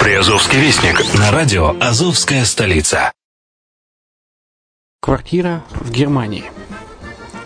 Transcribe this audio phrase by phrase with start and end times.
[0.00, 3.12] Приазовский вестник на радио «Азовская столица».
[5.02, 6.44] Квартира в Германии.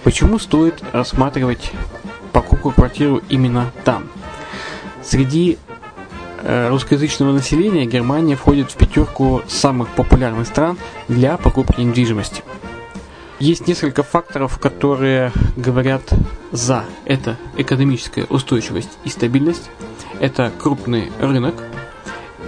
[0.05, 1.73] Почему стоит рассматривать
[2.33, 4.09] покупку квартиру именно там?
[5.03, 5.59] Среди
[6.43, 10.79] э, русскоязычного населения Германия входит в пятерку самых популярных стран
[11.09, 12.45] для покупки недвижимости.
[13.41, 16.03] Есть несколько факторов, которые говорят
[16.53, 16.85] за.
[17.05, 19.71] Это экономическая устойчивость и стабильность,
[20.21, 21.57] это крупный рынок,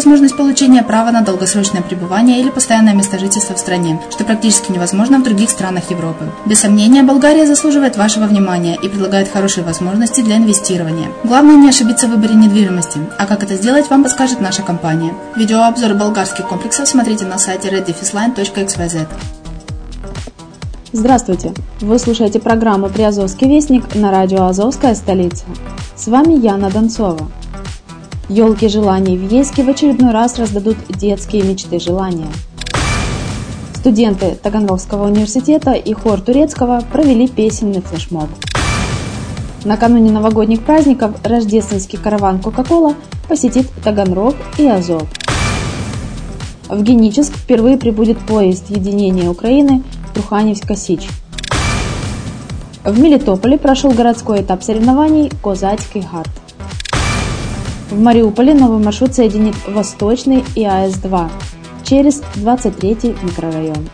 [0.00, 5.18] возможность получения права на долгосрочное пребывание или постоянное место жительства в стране, что практически невозможно
[5.18, 6.24] в других странах Европы.
[6.46, 11.08] Без сомнения, Болгария заслуживает вашего внимания и предлагает хорошие возможности для инвестирования.
[11.22, 15.12] Главное не ошибиться в выборе недвижимости, а как это сделать, вам подскажет наша компания.
[15.36, 19.06] Видеообзор болгарских комплексов смотрите на сайте reddefisline.xyz.
[20.92, 21.52] Здравствуйте!
[21.82, 25.44] Вы слушаете программу «Приазовский вестник» на радио «Азовская столица».
[25.94, 27.28] С вами Яна Донцова.
[28.30, 32.28] Елки желаний в Ейске в очередной раз раздадут детские мечты желания.
[33.74, 38.28] Студенты Таганрогского университета и хор турецкого провели песенный флешмоб.
[39.64, 42.94] Накануне новогодних праздников рождественский караван Кока-Кола
[43.28, 45.08] посетит Таганрог и Азов.
[46.68, 49.82] В Геническ впервые прибудет поезд единения Украины
[50.14, 51.10] Труханевск-Косич.
[52.84, 56.30] В Мелитополе прошел городской этап соревнований «Козацкий гард».
[57.90, 61.28] В Мариуполе новый маршрут соединит Восточный и АС-2
[61.82, 63.88] через 23 микрорайон.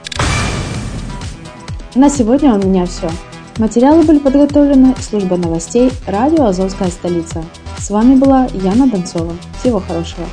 [1.94, 3.08] На сегодня у меня все.
[3.56, 7.42] Материалы были подготовлены службой новостей радио «Азовская столица».
[7.78, 9.32] С вами была Яна Донцова.
[9.60, 10.26] Всего хорошего.